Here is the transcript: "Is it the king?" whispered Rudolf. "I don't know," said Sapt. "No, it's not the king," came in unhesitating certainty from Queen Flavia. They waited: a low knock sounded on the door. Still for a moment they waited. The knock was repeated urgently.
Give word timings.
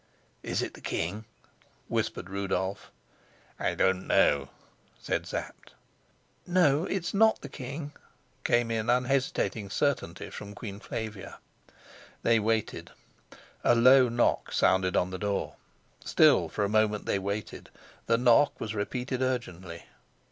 "Is 0.41 0.63
it 0.63 0.73
the 0.73 0.81
king?" 0.81 1.25
whispered 1.87 2.27
Rudolf. 2.27 2.91
"I 3.59 3.75
don't 3.75 4.07
know," 4.07 4.49
said 4.97 5.27
Sapt. 5.27 5.75
"No, 6.47 6.85
it's 6.85 7.13
not 7.13 7.41
the 7.41 7.47
king," 7.47 7.91
came 8.43 8.71
in 8.71 8.89
unhesitating 8.89 9.69
certainty 9.69 10.31
from 10.31 10.55
Queen 10.55 10.79
Flavia. 10.79 11.37
They 12.23 12.39
waited: 12.39 12.89
a 13.63 13.75
low 13.75 14.09
knock 14.09 14.51
sounded 14.51 14.97
on 14.97 15.11
the 15.11 15.19
door. 15.19 15.53
Still 16.03 16.49
for 16.49 16.63
a 16.63 16.67
moment 16.67 17.05
they 17.05 17.19
waited. 17.19 17.69
The 18.07 18.17
knock 18.17 18.59
was 18.59 18.73
repeated 18.73 19.21
urgently. 19.21 19.85